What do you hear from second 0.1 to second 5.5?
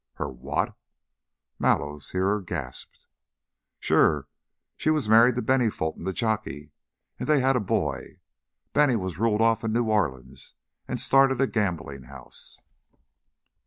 "Her what?" Mallow's hearer gasped. "Sure. She was married to